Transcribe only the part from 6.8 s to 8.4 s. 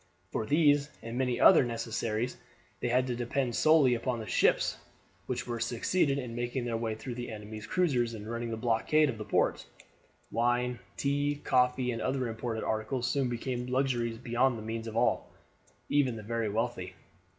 through the enemy's cruisers and